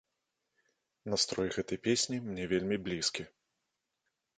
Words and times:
Настрой 1.15 1.47
гэтай 1.57 1.79
песні 1.91 2.15
мне 2.27 2.43
вельмі 2.55 2.77
блізкі. 2.89 3.23